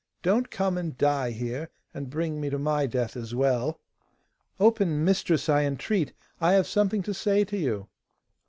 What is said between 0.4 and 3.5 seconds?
come and die here, and bring me to my death as